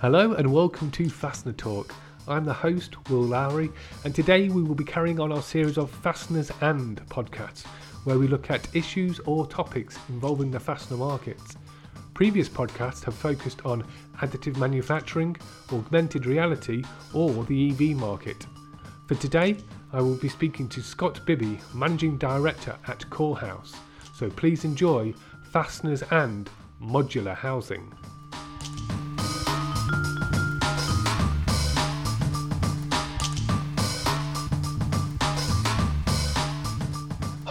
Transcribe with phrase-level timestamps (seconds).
[0.00, 1.94] Hello and welcome to Fastener Talk.
[2.26, 3.70] I'm the host, Will Lowry,
[4.02, 7.66] and today we will be carrying on our series of Fasteners and podcasts,
[8.04, 11.58] where we look at issues or topics involving the fastener markets.
[12.14, 13.84] Previous podcasts have focused on
[14.22, 15.36] additive manufacturing,
[15.70, 16.82] augmented reality,
[17.12, 18.46] or the EV market.
[19.06, 19.54] For today,
[19.92, 23.74] I will be speaking to Scott Bibby, Managing Director at Corehouse.
[24.14, 25.12] So please enjoy
[25.52, 26.48] Fasteners and
[26.80, 27.92] Modular Housing.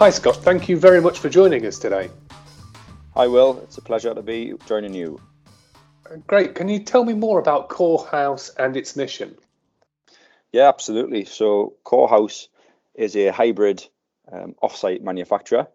[0.00, 0.36] Hi, Scott.
[0.36, 2.08] Thank you very much for joining us today.
[3.14, 3.60] Hi, Will.
[3.64, 5.20] It's a pleasure to be joining you.
[6.26, 6.54] Great.
[6.54, 9.36] Can you tell me more about Core House and its mission?
[10.52, 11.26] Yeah, absolutely.
[11.26, 12.48] So, Core House
[12.94, 13.86] is a hybrid
[14.32, 15.66] um, off-site manufacturer.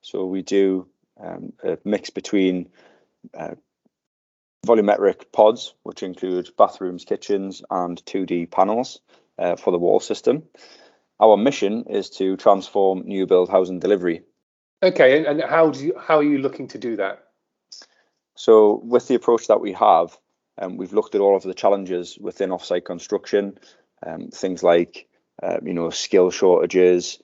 [0.00, 0.88] So we do
[1.20, 2.70] um, a mix between
[3.38, 3.56] uh,
[4.66, 9.00] volumetric pods, which include bathrooms, kitchens, and 2D panels
[9.38, 10.44] uh, for the wall system.
[11.20, 14.22] Our mission is to transform new build housing delivery.
[14.82, 17.24] Okay, and, and how do you, how are you looking to do that?
[18.34, 20.16] So, with the approach that we have,
[20.58, 23.58] um, we've looked at all of the challenges within offsite construction,
[24.06, 25.08] um, things like
[25.42, 27.18] uh, you know skill shortages,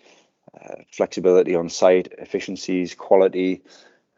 [0.59, 3.63] uh, flexibility on site, efficiencies, quality,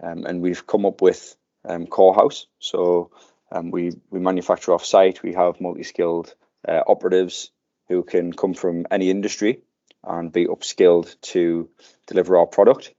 [0.01, 1.37] um, and we've come up with
[1.69, 2.47] um, Corehouse.
[2.61, 3.11] So
[3.51, 5.23] um, we we manufacture off site.
[5.25, 6.35] We have multi skilled
[6.67, 7.51] uh, operatives
[7.89, 9.61] who can come from any industry
[10.03, 11.69] and be upskilled to
[12.07, 12.93] deliver our product.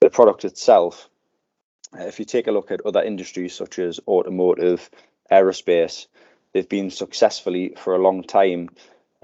[0.00, 1.08] The product itself,
[1.98, 4.90] uh, if you take a look at other industries such as automotive,
[5.30, 6.06] aerospace,
[6.52, 8.68] they've been successfully for a long time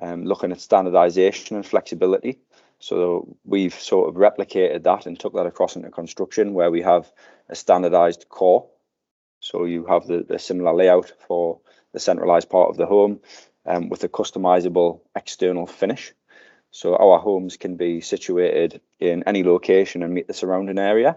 [0.01, 2.39] um, looking at standardization and flexibility.
[2.79, 7.11] So we've sort of replicated that and took that across into construction where we have
[7.49, 8.69] a standardized core.
[9.41, 11.61] So you have the, the similar layout for
[11.93, 13.21] the centralized part of the home
[13.69, 16.13] um, with a customizable external finish.
[16.71, 21.17] So our homes can be situated in any location and meet the surrounding area,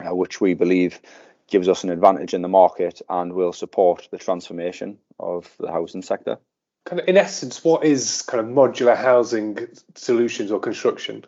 [0.00, 1.00] uh, which we believe
[1.48, 6.02] gives us an advantage in the market and will support the transformation of the housing
[6.02, 6.38] sector.
[6.86, 9.58] Kind of in essence, what is kind of modular housing
[9.94, 11.24] solutions or construction?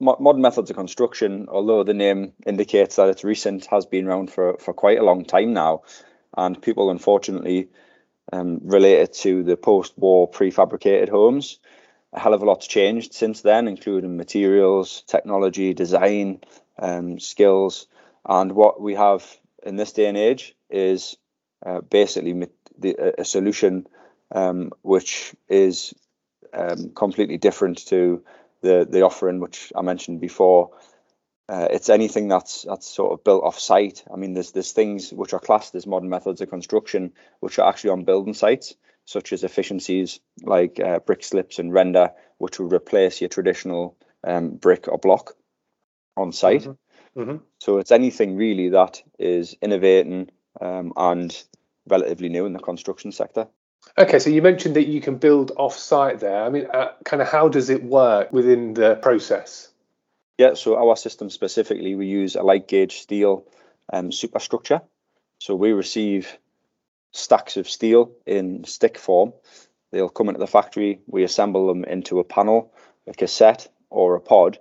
[0.00, 4.56] modern methods of construction, although the name indicates that it's recent, has been around for,
[4.58, 5.82] for quite a long time now.
[6.36, 7.68] And people, unfortunately,
[8.34, 11.58] um, related to the post-war prefabricated homes.
[12.12, 16.40] A hell of a lot's changed since then, including materials, technology, design,
[16.78, 17.86] um, skills,
[18.26, 19.24] and what we have
[19.64, 21.16] in this day and age is
[21.64, 23.86] uh, basically the, a solution
[24.32, 25.94] um, which is
[26.52, 28.22] um, completely different to
[28.60, 30.70] the the offering which I mentioned before,
[31.48, 34.04] uh, it's anything that's that's sort of built off site.
[34.12, 37.68] I mean, there's there's things which are classed as modern methods of construction, which are
[37.68, 38.74] actually on building sites,
[39.04, 43.96] such as efficiencies like uh, brick slips and render, which will replace your traditional
[44.26, 45.34] um, brick or block
[46.16, 46.62] on site.
[46.62, 47.20] Mm-hmm.
[47.20, 47.36] Mm-hmm.
[47.60, 50.30] So it's anything really that is innovating
[50.60, 51.44] um, and
[51.86, 53.48] relatively new in the construction sector.
[53.98, 56.42] Okay, so you mentioned that you can build off site there.
[56.42, 59.68] I mean, uh, kind of how does it work within the process?
[60.36, 63.46] Yeah, so our system specifically, we use a light gauge steel
[63.92, 64.82] um, superstructure.
[65.38, 66.38] So we receive
[67.12, 69.32] stacks of steel in stick form.
[69.92, 72.74] They'll come into the factory, we assemble them into a panel,
[73.06, 74.58] a cassette, or a pod,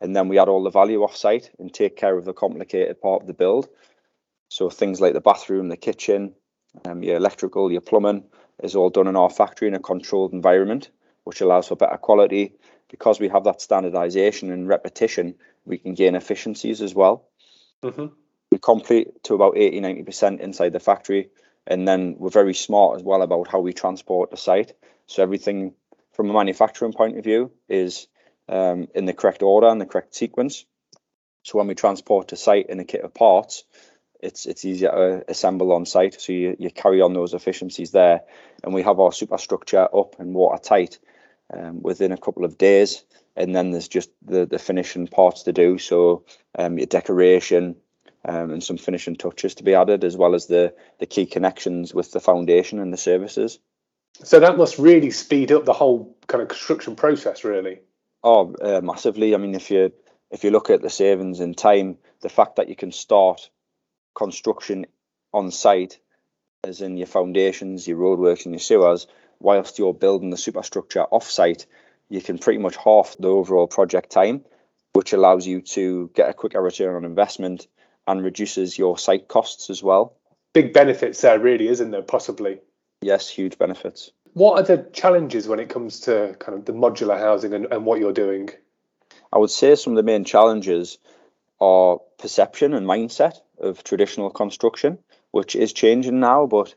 [0.00, 3.00] and then we add all the value off site and take care of the complicated
[3.00, 3.68] part of the build.
[4.48, 6.34] So things like the bathroom, the kitchen,
[6.84, 8.22] um, your electrical, your plumbing
[8.62, 10.90] is all done in our factory in a controlled environment,
[11.24, 12.54] which allows for better quality
[12.90, 17.28] because we have that standardization and repetition, we can gain efficiencies as well.
[17.82, 18.06] Mm-hmm.
[18.50, 21.30] We complete to about 80 90% inside the factory,
[21.66, 24.72] and then we're very smart as well about how we transport the site.
[25.06, 25.74] So, everything
[26.12, 28.06] from a manufacturing point of view is
[28.48, 30.64] um, in the correct order and the correct sequence.
[31.42, 33.64] So, when we transport to site in a kit of parts,
[34.20, 36.20] it's it's easier to assemble on site.
[36.20, 38.22] So you, you carry on those efficiencies there.
[38.62, 40.98] And we have our superstructure up and watertight
[41.52, 43.04] um, within a couple of days.
[43.36, 45.78] And then there's just the, the finishing parts to do.
[45.78, 46.24] So
[46.58, 47.76] um, your decoration
[48.24, 51.94] um, and some finishing touches to be added, as well as the, the key connections
[51.94, 53.58] with the foundation and the services.
[54.22, 57.80] So that must really speed up the whole kind of construction process, really.
[58.24, 59.34] Oh, uh, massively.
[59.34, 59.92] I mean, if you
[60.30, 63.50] if you look at the savings in time, the fact that you can start
[64.14, 64.86] construction
[65.32, 65.98] on site,
[66.64, 69.06] as in your foundations, your roadworks, and your sewers,
[69.40, 71.66] whilst you're building the superstructure off-site,
[72.08, 74.44] you can pretty much half the overall project time,
[74.92, 77.66] which allows you to get a quicker return on investment
[78.06, 80.16] and reduces your site costs as well.
[80.52, 82.02] big benefits there, really, isn't there?
[82.02, 82.60] Possibly.
[83.02, 84.10] Yes, huge benefits.
[84.32, 87.84] What are the challenges when it comes to kind of the modular housing and, and
[87.84, 88.48] what you're doing?
[89.32, 90.98] I would say some of the main challenges
[91.60, 94.98] are perception and mindset of traditional construction,
[95.30, 96.74] which is changing now, but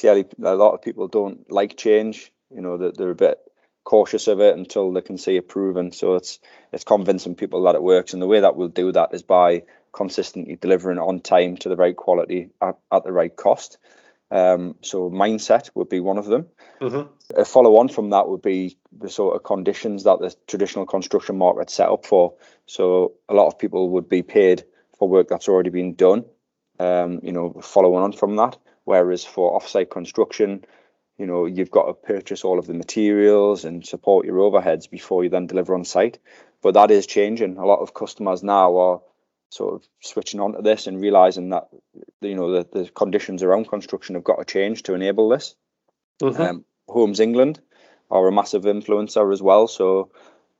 [0.00, 2.32] clearly a lot of people don't like change.
[2.50, 3.38] You know, that they're a bit
[3.84, 5.92] cautious of it until they can see it proven.
[5.92, 6.40] So it's
[6.72, 9.64] it's convincing people that it works, and the way that we'll do that is by
[9.92, 13.78] consistently delivering on time to the right quality at, at the right cost.
[14.30, 16.46] Um, so mindset would be one of them.
[16.80, 17.40] Mm-hmm.
[17.40, 21.36] A follow on from that would be the sort of conditions that the traditional construction
[21.36, 22.34] market set up for.
[22.66, 24.64] So a lot of people would be paid
[24.98, 26.24] for work that's already been done.
[26.78, 28.56] Um, you know, following on from that.
[28.90, 30.64] Whereas for offsite construction,
[31.16, 35.22] you know, you've got to purchase all of the materials and support your overheads before
[35.22, 36.18] you then deliver on site.
[36.60, 37.56] But that is changing.
[37.56, 39.00] A lot of customers now are
[39.50, 41.68] sort of switching on to this and realizing that
[42.20, 45.54] you know the, the conditions around construction have got to change to enable this.
[46.20, 46.42] Mm-hmm.
[46.42, 47.60] Um, Homes England
[48.10, 50.10] are a massive influencer as well, so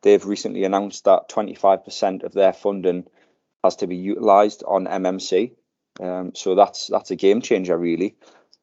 [0.02, 3.08] they've recently announced that 25% of their funding
[3.64, 5.50] has to be utilised on MMC.
[6.00, 8.16] Um, so that's that's a game changer really,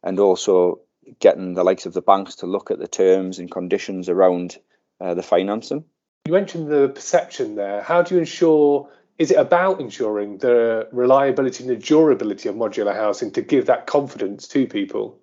[0.03, 0.81] and also
[1.19, 4.57] getting the likes of the banks to look at the terms and conditions around
[4.99, 5.85] uh, the financing.
[6.25, 7.81] You mentioned the perception there.
[7.81, 12.95] How do you ensure is it about ensuring the reliability and the durability of modular
[12.95, 15.17] housing to give that confidence to people?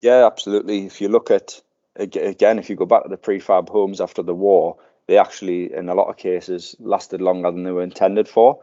[0.00, 0.86] Yeah, absolutely.
[0.86, 1.60] If you look at
[1.96, 4.76] again, if you go back to the prefab homes after the war,
[5.06, 8.60] they actually, in a lot of cases, lasted longer than they were intended for.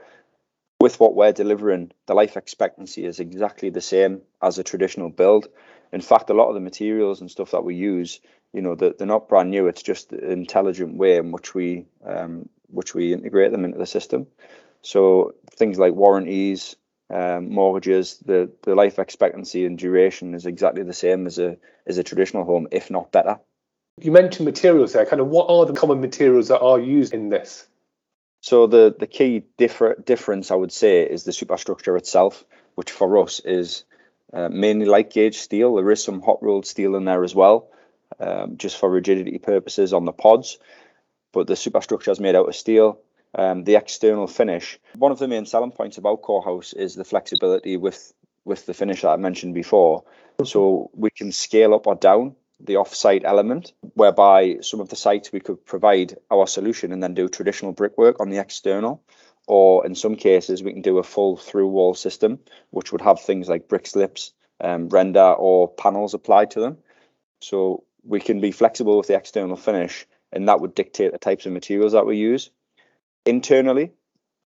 [0.81, 5.49] With what we're delivering, the life expectancy is exactly the same as a traditional build.
[5.91, 8.21] In fact, a lot of the materials and stuff that we use,
[8.53, 9.67] you know, they're, they're not brand new.
[9.67, 13.85] It's just the intelligent way in which we um, which we integrate them into the
[13.85, 14.27] system.
[14.81, 16.75] So things like warranties,
[17.09, 21.97] um, mortgages, the, the life expectancy and duration is exactly the same as a as
[21.97, 23.39] a traditional home, if not better.
[23.99, 25.05] You mentioned materials there.
[25.05, 27.67] Kind of what are the common materials that are used in this?
[28.41, 32.45] So the the key differ, difference I would say is the superstructure itself,
[32.75, 33.83] which for us is
[34.33, 35.75] uh, mainly light gauge steel.
[35.75, 37.69] There is some hot rolled steel in there as well,
[38.19, 40.57] um, just for rigidity purposes on the pods.
[41.31, 43.00] But the superstructure is made out of steel
[43.36, 44.80] um, the external finish.
[44.95, 48.13] One of the main selling points about CoreHouse is the flexibility with
[48.45, 50.03] with the finish that I mentioned before.
[50.44, 55.31] So we can scale up or down the off-site element, whereby some of the sites
[55.31, 59.03] we could provide our solution and then do traditional brickwork on the external,
[59.47, 62.39] or in some cases we can do a full through wall system,
[62.69, 66.77] which would have things like brick slips, um, render, or panels applied to them.
[67.41, 71.45] So we can be flexible with the external finish, and that would dictate the types
[71.45, 72.51] of materials that we use
[73.25, 73.91] internally,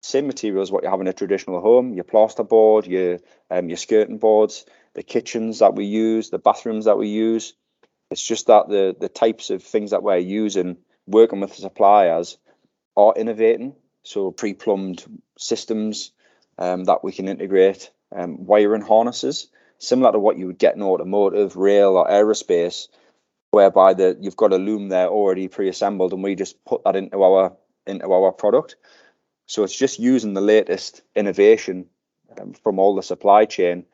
[0.01, 3.19] same materials what you have in a traditional home, your plasterboard, your
[3.50, 7.54] um, your skirting boards, the kitchens that we use, the bathrooms that we use.
[8.12, 12.38] It's just that the the types of things that we're using, working with suppliers,
[12.96, 13.76] are innovating.
[14.04, 15.04] So pre-plumbed
[15.38, 16.12] systems
[16.58, 19.48] um, that we can integrate, um, wiring harnesses,
[19.78, 22.88] similar to what you would get in automotive, rail, or aerospace,
[23.52, 27.22] whereby the you've got a loom there already pre-assembled, and we just put that into
[27.22, 28.76] our into our product.
[29.46, 31.88] So it's just using the latest innovation
[32.40, 33.86] um, from all the supply chain.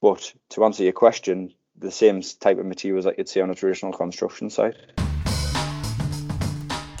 [0.00, 3.54] But to answer your question, the same type of materials that you'd see on a
[3.54, 4.76] traditional construction site.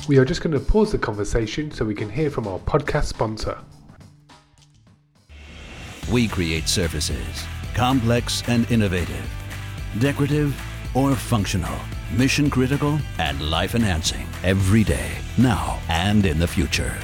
[0.08, 3.06] We are just going to pause the conversation so we can hear from our podcast
[3.06, 3.58] sponsor.
[6.12, 9.28] We create surfaces, complex and innovative,
[9.98, 10.54] decorative
[10.94, 11.76] or functional
[12.12, 16.94] mission critical, and life enhancing every day, now and in the future.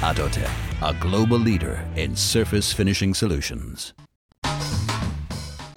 [0.00, 0.50] Atotech,
[0.82, 3.94] a global leader in surface finishing solutions.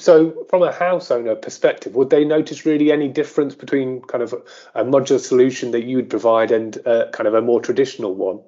[0.08, 4.34] So, from a house owner perspective, would they notice really any difference between kind of
[4.74, 8.40] a modular solution that you would provide and uh, kind of a more traditional one?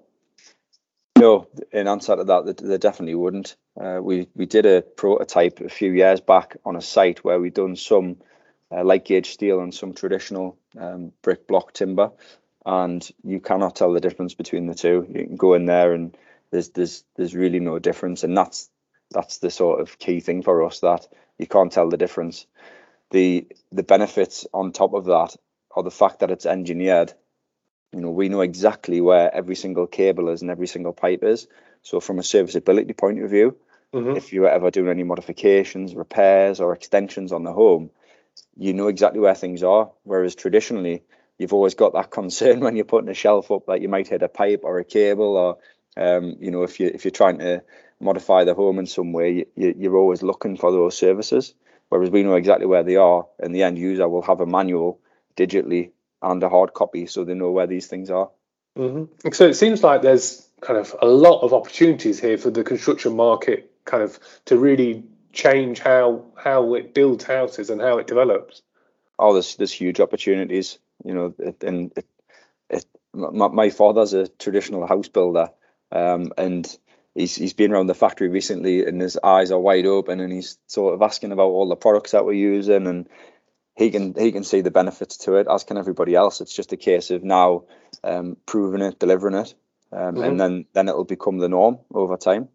[1.18, 3.58] No, in answer to that, they, definitely wouldn't.
[3.78, 7.56] Uh, we we did a prototype a few years back on a site where we'd
[7.56, 8.16] done some
[8.72, 12.12] uh, light gauge steel and some traditional um, brick block timber,
[12.66, 15.06] and you cannot tell the difference between the two.
[15.10, 16.18] You can go in there and
[16.51, 18.70] there's there's there's really no difference, and that's
[19.12, 21.06] that's the sort of key thing for us that
[21.39, 22.46] you can't tell the difference.
[23.10, 25.36] The the benefits on top of that
[25.72, 27.13] are the fact that it's engineered.
[27.91, 31.48] You know, we know exactly where every single cable is and every single pipe is.
[31.81, 33.58] So from a serviceability point of view,
[33.93, 34.15] mm-hmm.
[34.15, 37.89] if you're ever doing any modifications, repairs, or extensions on the home,
[38.58, 39.89] you know exactly where things are.
[40.03, 41.03] Whereas traditionally,
[41.39, 44.22] you've always got that concern when you're putting a shelf up that you might hit
[44.22, 45.58] a pipe or a cable, or
[45.98, 47.63] um, you know, if you if you're trying to
[48.00, 51.53] modify the home in some way, you, you're always looking for those services.
[51.89, 55.00] Whereas we know exactly where they are, and the end user will have a manual
[55.36, 55.91] digitally
[56.22, 58.29] and a hard copy, so they know where these things are.
[58.77, 59.32] Mm-hmm.
[59.32, 63.15] So it seems like there's kind of a lot of opportunities here for the construction
[63.15, 65.03] market, kind of to really
[65.34, 68.62] change how how it builds houses and how it develops.
[69.18, 72.06] Oh, there's there's huge opportunities, you know, and it,
[72.70, 75.50] it, my, my father's a traditional house builder,
[75.91, 76.77] um, and
[77.19, 80.57] he's he's been around the factory recently, and his eyes are wide open, and he's
[80.67, 83.07] sort of asking about all the products that we're using, and
[83.75, 86.41] he can he can see the benefits to it, as can everybody else.
[86.41, 87.65] It's just a case of now
[88.03, 89.53] um, proving it, delivering it,
[89.91, 90.23] um, mm-hmm.
[90.23, 92.47] and then then it'll become the norm over time.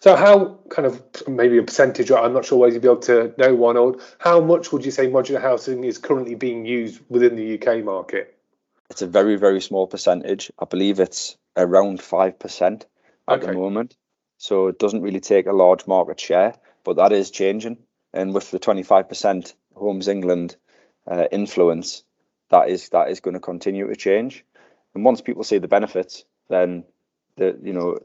[0.00, 2.10] So, how kind of maybe a percentage?
[2.10, 3.76] I'm not sure whether you'd be able to know one.
[3.76, 7.84] Or how much would you say modular housing is currently being used within the UK
[7.84, 8.34] market?
[8.90, 10.50] It's a very very small percentage.
[10.58, 12.86] I believe it's around five percent
[13.28, 13.46] at okay.
[13.46, 13.96] the moment.
[14.38, 16.54] So it doesn't really take a large market share,
[16.84, 17.78] but that is changing.
[18.12, 20.56] And with the 25% Homes England
[21.10, 22.04] uh, influence,
[22.50, 24.44] that is that is going to continue to change.
[24.94, 26.84] And once people see the benefits, then
[27.36, 27.98] the you know,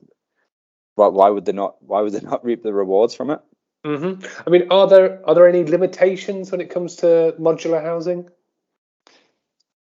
[0.96, 1.76] why, why would they not?
[1.82, 3.40] Why would they not reap the rewards from it?
[3.86, 4.26] Mm-hmm.
[4.46, 8.30] I mean, are there are there any limitations when it comes to modular housing?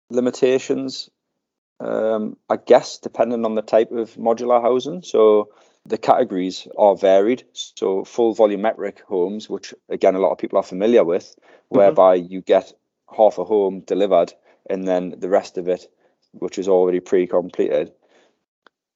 [0.09, 1.09] Limitations.
[1.79, 5.01] Um, I guess depending on the type of modular housing.
[5.03, 5.49] So
[5.85, 7.43] the categories are varied.
[7.53, 11.77] So full volumetric homes, which again a lot of people are familiar with, mm-hmm.
[11.77, 12.31] whereby mm-hmm.
[12.31, 12.73] you get
[13.15, 14.33] half a home delivered
[14.69, 15.87] and then the rest of it,
[16.31, 17.91] which is already pre-completed.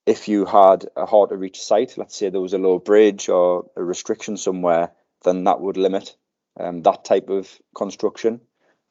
[0.05, 3.29] If you had a hard to reach site, let's say there was a low bridge
[3.29, 4.91] or a restriction somewhere,
[5.23, 6.15] then that would limit
[6.59, 8.41] um, that type of construction.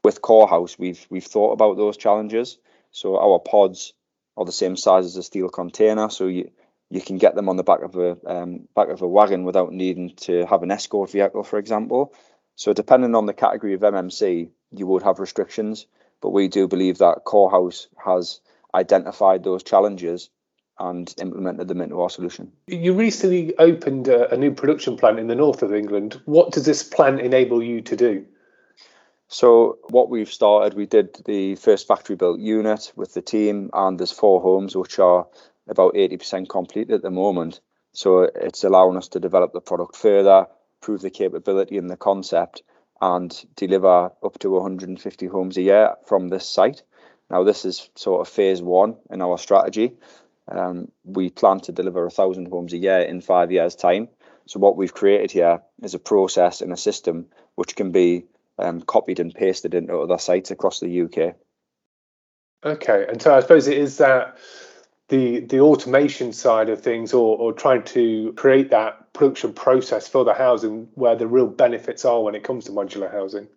[0.05, 2.59] With Core House, we've we've thought about those challenges.
[2.91, 3.93] So our pods
[4.37, 6.11] are the same size as a steel container.
[6.11, 6.51] So you
[6.91, 9.73] you can get them on the back of a um, back of a wagon without
[9.73, 12.15] needing to have an escort vehicle, for example.
[12.57, 15.87] So depending on the category of MMC, you would have restrictions.
[16.21, 18.41] But we do believe that Core House has
[18.75, 20.31] identified those challenges
[20.79, 22.53] and implemented them into our solution.
[22.67, 26.21] You recently opened a, a new production plant in the north of England.
[26.25, 28.27] What does this plant enable you to do?
[29.29, 33.99] So what we've started, we did the first factory built unit with the team, and
[33.99, 35.27] there's four homes which are
[35.69, 37.61] about 80% complete at the moment.
[37.93, 40.47] So it's allowing us to develop the product further,
[40.81, 42.63] prove the capability and the concept,
[43.03, 46.83] and deliver up to 150 homes a year from this site.
[47.31, 49.93] Now, this is sort of phase one in our strategy.
[50.51, 54.09] Um, we plan to deliver a thousand homes a year in five years' time.
[54.47, 58.25] So, what we've created here is a process and a system which can be
[58.59, 61.35] um, copied and pasted into other sites across the UK.
[62.65, 64.37] Okay, and so I suppose it is that
[65.09, 70.25] the the automation side of things or, or trying to create that production process for
[70.25, 73.49] the housing where the real benefits are when it comes to modular housing?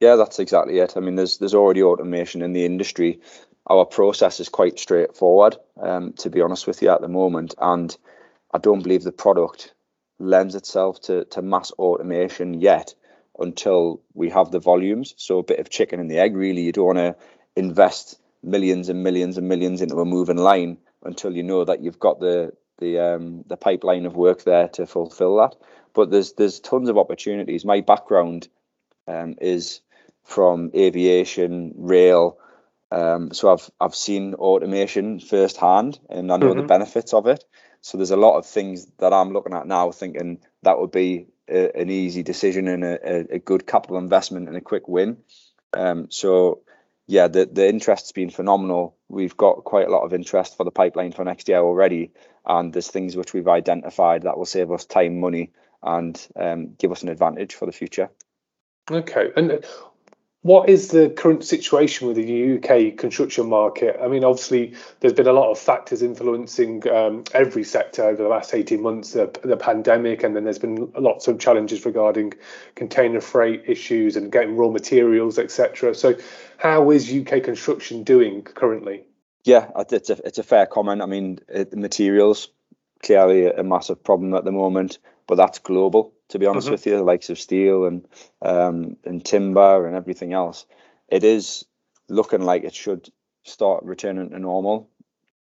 [0.00, 0.96] Yeah that's exactly it.
[0.96, 3.20] I mean there's there's already automation in the industry.
[3.68, 7.96] Our process is quite straightforward um, to be honest with you at the moment and
[8.52, 9.74] i don't believe the product
[10.18, 12.94] lends itself to, to mass automation yet
[13.38, 16.72] until we have the volumes so a bit of chicken and the egg really you
[16.72, 17.16] don't want to
[17.54, 21.98] invest millions and millions and millions into a moving line until you know that you've
[21.98, 25.56] got the the um, the pipeline of work there to fulfill that.
[25.94, 27.64] But there's there's tons of opportunities.
[27.64, 28.48] My background
[29.08, 29.80] um, is
[30.24, 32.38] from aviation, rail.
[32.90, 36.60] Um, so I've I've seen automation firsthand, and I know mm-hmm.
[36.60, 37.44] the benefits of it.
[37.80, 41.28] So there's a lot of things that I'm looking at now, thinking that would be
[41.48, 45.18] a, an easy decision and a, a, good capital investment and a quick win.
[45.72, 46.62] Um, so
[47.06, 48.96] yeah, the the interest's been phenomenal.
[49.08, 52.12] We've got quite a lot of interest for the pipeline for next year already,
[52.44, 56.90] and there's things which we've identified that will save us time, money, and um, give
[56.90, 58.10] us an advantage for the future.
[58.90, 59.64] Okay, and
[60.46, 63.98] what is the current situation with the UK construction market?
[64.00, 68.28] I mean, obviously, there's been a lot of factors influencing um, every sector over the
[68.28, 72.32] last 18 months, the, the, pandemic, and then there's been lots of challenges regarding
[72.76, 75.92] container freight issues and getting raw materials, etc.
[75.96, 76.14] So,
[76.58, 79.04] how is UK construction doing currently?
[79.42, 81.02] Yeah, it's a, it's a fair comment.
[81.02, 82.50] I mean, it, the materials
[83.02, 86.72] clearly a massive problem at the moment, but that's global to be honest mm-hmm.
[86.72, 88.06] with you, the likes of steel and
[88.42, 90.66] um, and timber and everything else.
[91.08, 91.64] It is
[92.08, 93.10] looking like it should
[93.42, 94.88] start returning to normal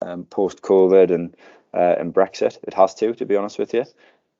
[0.03, 1.37] um, post COVID and
[1.73, 2.59] uh, and Brexit.
[2.63, 3.85] It has to, to be honest with you,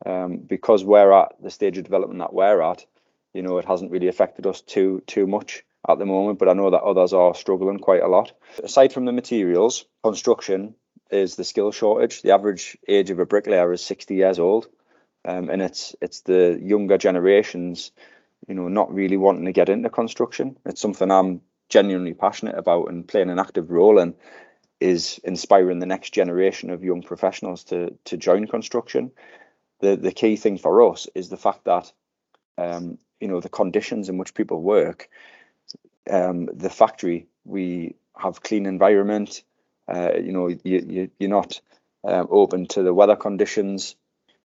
[0.07, 2.85] um, because we're at the stage of development that we're at.
[3.33, 6.55] You know, it hasn't really affected us too too much at the moment, but I
[6.55, 8.33] know that others are struggling quite a lot.
[8.63, 10.75] Aside from the materials, construction
[11.11, 12.23] is the skill shortage.
[12.23, 14.69] The average age of a bricklayer is 60 years old,
[15.25, 17.93] um, and it's it's the younger generations,
[18.47, 20.57] you know, not really wanting to get into construction.
[20.67, 24.15] It's something I'm genuinely passionate about and playing an active role in
[24.81, 29.13] is inspiring the next generation of young professionals to to join construction.
[29.81, 31.93] The the key thing for us is the fact that
[32.59, 35.09] um, you know the conditions in which people work.
[36.11, 39.43] Um, the factory we have clean environment.
[39.89, 41.61] Uh, you know you, you you're not
[42.05, 43.97] um, open to the weather conditions.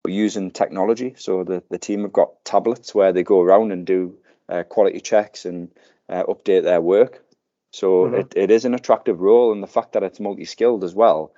[0.07, 3.85] We're using technology, so the the team have got tablets where they go around and
[3.85, 4.15] do
[4.47, 5.69] uh, quality checks and
[6.07, 7.25] uh, update their work.
[7.73, 8.15] So mm-hmm.
[8.15, 11.33] it, it is an attractive role, and the fact that it's multi-skilled as well.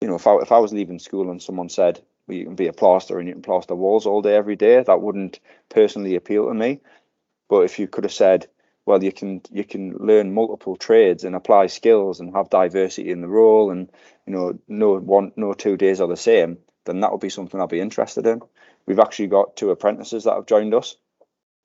[0.00, 2.56] You know, if I if I was leaving school and someone said well, you can
[2.56, 6.16] be a plaster and you can plaster walls all day every day, that wouldn't personally
[6.16, 6.80] appeal to me.
[7.48, 8.48] But if you could have said,
[8.84, 13.20] well, you can you can learn multiple trades and apply skills and have diversity in
[13.20, 13.88] the role, and
[14.26, 16.58] you know, no one no two days are the same,
[16.88, 18.40] then that would be something I'd be interested in.
[18.86, 20.96] We've actually got two apprentices that have joined us,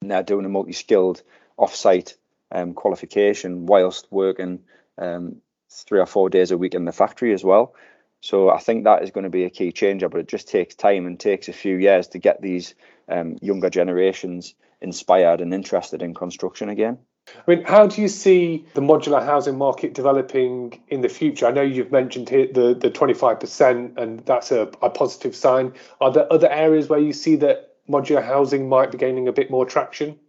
[0.01, 1.24] and they're doing a multi-skilled
[1.58, 2.15] off-site
[2.51, 4.60] um, qualification whilst working
[4.98, 5.38] um,
[5.70, 7.74] three or four days a week in the factory as well.
[8.22, 10.75] So I think that is going to be a key changer, but it just takes
[10.75, 12.75] time and takes a few years to get these
[13.10, 17.00] um, younger generations inspired and interested in construction again.
[17.27, 21.46] I mean, how do you see the modular housing market developing in the future?
[21.46, 25.36] I know you've mentioned here the the twenty five percent, and that's a, a positive
[25.36, 25.74] sign.
[26.01, 29.50] Are there other areas where you see that modular housing might be gaining a bit
[29.50, 30.20] more traction?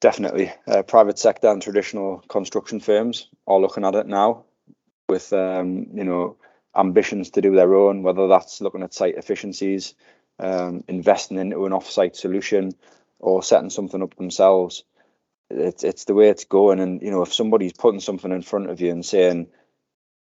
[0.00, 4.44] Definitely, uh, private sector and traditional construction firms are looking at it now,
[5.08, 6.36] with um, you know
[6.76, 9.94] ambitions to do their own, whether that's looking at site efficiencies,
[10.38, 12.72] um, investing into an off-site solution,
[13.18, 14.84] or setting something up themselves.
[15.50, 18.70] It's it's the way it's going, and you know if somebody's putting something in front
[18.70, 19.48] of you and saying,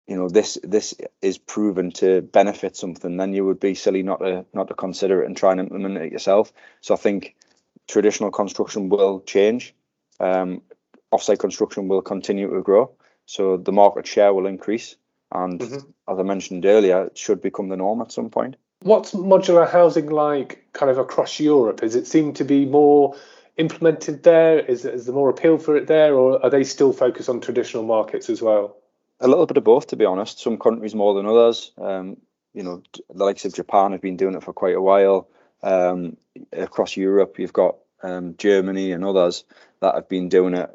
[0.06, 4.20] you know this this is proven to benefit something, then you would be silly not
[4.20, 6.52] to not to consider it and try and implement it yourself.
[6.80, 7.34] So I think
[7.88, 9.74] traditional construction will change.
[10.20, 10.62] Um,
[11.12, 12.92] offsite construction will continue to grow.
[13.26, 14.96] So the market share will increase.
[15.32, 16.12] And mm-hmm.
[16.12, 18.56] as I mentioned earlier, it should become the norm at some point.
[18.80, 21.82] What's modular housing like kind of across Europe?
[21.82, 23.16] Is it seem to be more
[23.56, 24.58] implemented there?
[24.58, 26.14] Is, is there more appeal for it there?
[26.14, 28.76] Or are they still focused on traditional markets as well?
[29.20, 30.40] A little bit of both, to be honest.
[30.40, 31.72] Some countries more than others.
[31.78, 32.18] Um,
[32.52, 35.28] you know, the likes of Japan have been doing it for quite a while.
[35.62, 36.16] Um,
[36.52, 39.44] across Europe, you've got um, Germany and others
[39.80, 40.70] that have been doing it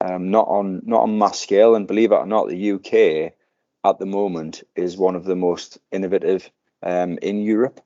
[0.00, 1.74] um, not on not on mass scale.
[1.74, 3.32] And believe it or not, the UK
[3.84, 6.50] at the moment is one of the most innovative
[6.82, 7.80] um, in Europe.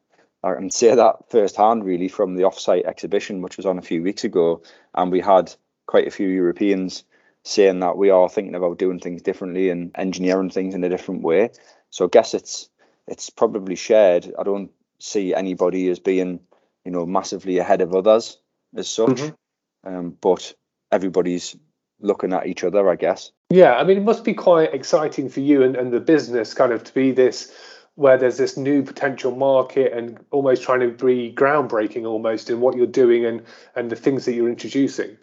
[0.44, 4.02] I can say that firsthand, really, from the offsite exhibition, which was on a few
[4.02, 4.62] weeks ago,
[4.94, 5.54] and we had
[5.86, 7.04] quite a few Europeans
[7.44, 11.22] saying that we are thinking about doing things differently and engineering things in a different
[11.22, 11.50] way.
[11.90, 12.68] So I guess it's
[13.06, 14.32] it's probably shared.
[14.38, 16.40] I don't see anybody as being,
[16.84, 18.38] you know, massively ahead of others
[18.76, 19.08] as such.
[19.20, 19.94] Mm-hmm.
[19.94, 20.54] Um, but
[20.92, 21.56] everybody's
[22.00, 23.32] looking at each other, I guess.
[23.50, 26.72] Yeah, I mean, it must be quite exciting for you and, and the business kind
[26.72, 27.52] of to be this
[27.94, 32.76] where there's this new potential market and almost trying to be groundbreaking almost in what
[32.76, 33.42] you're doing and
[33.74, 35.16] and the things that you're introducing.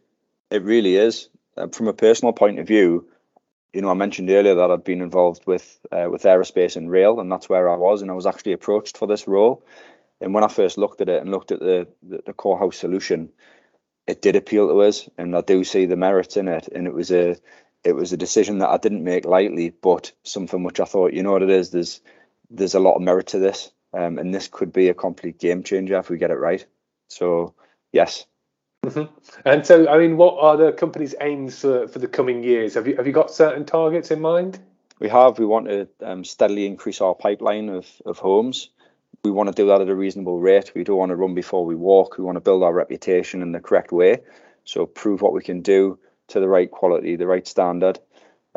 [0.51, 1.29] It really is.
[1.58, 3.08] Uh, from a personal point of view,
[3.73, 7.19] you know, I mentioned earlier that I'd been involved with uh, with aerospace and rail,
[7.19, 9.63] and that's where I was, and I was actually approached for this role.
[10.21, 12.77] And when I first looked at it and looked at the the, the core house
[12.77, 13.29] solution,
[14.08, 16.67] it did appeal to us, and I do see the merits in it.
[16.67, 17.36] And it was a
[17.84, 21.23] it was a decision that I didn't make lightly, but something which I thought, you
[21.23, 22.01] know what it is, there's
[22.49, 25.63] there's a lot of merit to this, um, and this could be a complete game
[25.63, 26.65] changer if we get it right.
[27.07, 27.53] So
[27.91, 28.25] yes.
[28.85, 29.13] Mm-hmm.
[29.45, 32.75] And so, I mean, what are the company's aims for, for the coming years?
[32.75, 34.59] Have you have you got certain targets in mind?
[34.99, 35.39] We have.
[35.39, 38.69] We want to um, steadily increase our pipeline of of homes
[39.23, 40.71] we want to do that at a reasonable rate.
[40.75, 42.17] We don't want to run before we walk.
[42.17, 44.19] We want to build our reputation in the correct way.
[44.63, 47.99] So prove what we can do to the right quality, the right standard.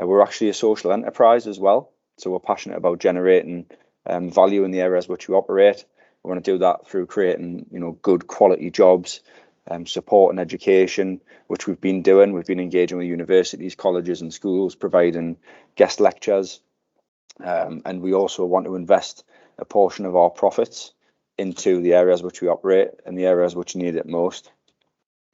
[0.00, 1.92] Uh, we're actually a social enterprise as well.
[2.18, 3.66] So we're passionate about generating
[4.06, 5.84] um, value in the areas which we operate.
[6.22, 9.20] We want to do that through creating, you know, good quality jobs,
[9.70, 12.32] um, support and education, which we've been doing.
[12.32, 15.36] We've been engaging with universities, colleges, and schools, providing
[15.76, 16.60] guest lectures.
[17.42, 19.24] Um, and we also want to invest
[19.58, 20.92] a portion of our profits
[21.38, 24.50] into the areas which we operate and the areas which need it most.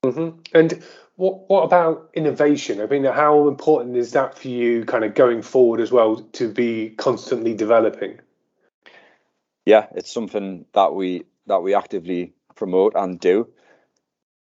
[0.04, 0.38] Mm-hmm.
[0.54, 0.82] And
[1.16, 2.80] what what about innovation?
[2.80, 6.48] I mean, how important is that for you, kind of going forward as well, to
[6.48, 8.20] be constantly developing?
[9.68, 13.48] Yeah, it's something that we that we actively promote and do.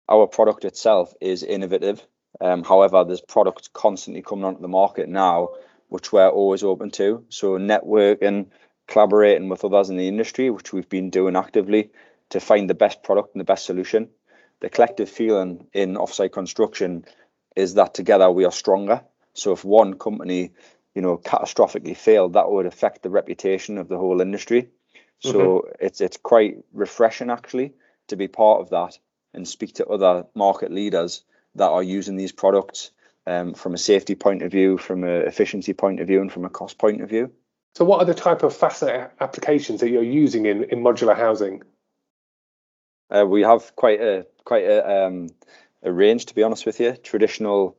[0.08, 2.02] Our product itself is innovative.
[2.40, 5.50] Um, however, there's products constantly coming onto the market now,
[5.90, 7.26] which we're always open to.
[7.28, 8.52] So networking
[8.88, 11.92] collaborating with others in the industry, which we've been doing actively
[12.30, 14.08] to find the best product and the best solution.
[14.62, 17.04] The collective feeling in offsite construction
[17.54, 19.02] is that together we are stronger.
[19.34, 20.54] So if one company,
[20.96, 24.70] you know, catastrophically failed, that would affect the reputation of the whole industry.
[25.20, 25.86] So mm-hmm.
[25.86, 27.74] it's it's quite refreshing actually
[28.08, 28.98] to be part of that
[29.34, 31.24] and speak to other market leaders
[31.56, 32.92] that are using these products
[33.26, 36.46] um, from a safety point of view, from an efficiency point of view, and from
[36.46, 37.32] a cost point of view.
[37.76, 41.64] So, what are the type of fastener applications that you're using in, in modular housing?
[43.10, 45.30] Uh, we have quite a quite a, um,
[45.84, 46.94] a range, to be honest with you.
[46.94, 47.78] Traditional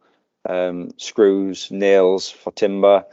[0.49, 3.05] um, screws, nails for timber,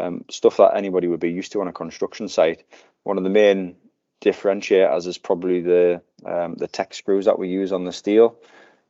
[0.00, 2.64] um, stuff that anybody would be used to on a construction site.
[3.04, 3.76] One of the main
[4.22, 8.36] differentiators is probably the um, the Tek screws that we use on the steel.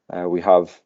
[0.08, 0.80] Uh, we have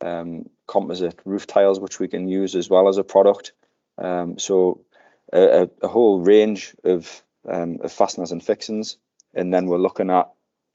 [0.00, 3.52] um, composite roof tiles which we can use as well as a product.
[3.98, 4.84] Um, so
[5.32, 8.96] a, a, whole range of, um, of fasteners and fixings,
[9.34, 10.30] and then we're looking at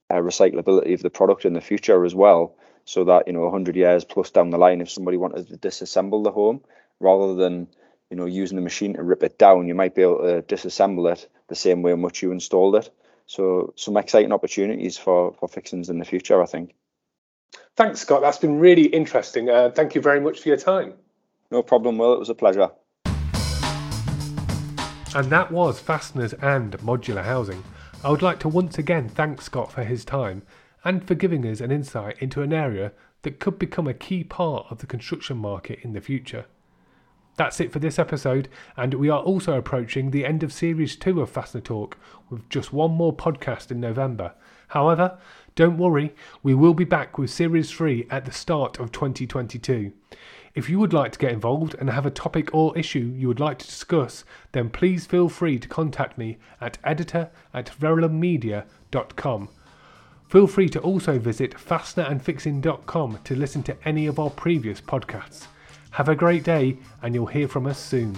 [0.09, 3.75] uh, recyclability of the product in the future as well, so that you know 100
[3.75, 6.61] years plus down the line, if somebody wanted to disassemble the home,
[6.99, 7.67] rather than
[8.09, 11.11] you know using a machine to rip it down, you might be able to disassemble
[11.11, 12.89] it the same way in which you installed it.
[13.25, 16.75] So some exciting opportunities for for fixings in the future, I think.
[17.75, 18.21] Thanks, Scott.
[18.21, 19.49] That's been really interesting.
[19.49, 20.93] Uh, thank you very much for your time.
[21.51, 22.13] No problem, Will.
[22.13, 22.71] It was a pleasure.
[25.15, 27.63] And that was Fasteners and Modular Housing.
[28.03, 30.43] I would like to once again thank Scott for his time
[30.83, 32.91] and for giving us an insight into an area
[33.23, 36.45] that could become a key part of the construction market in the future.
[37.37, 41.21] That's it for this episode, and we are also approaching the end of Series 2
[41.21, 41.95] of Fastener Talk
[42.31, 44.33] with just one more podcast in November.
[44.69, 45.19] However,
[45.55, 49.93] don't worry, we will be back with Series 3 at the start of 2022.
[50.55, 53.39] If you would like to get involved and have a topic or issue you would
[53.39, 59.49] like to discuss, then please feel free to contact me at editor at verulammedia.com.
[60.27, 65.45] Feel free to also visit fastenerandfixing.com to listen to any of our previous podcasts.
[65.91, 68.15] Have a great day, and you'll hear from us soon.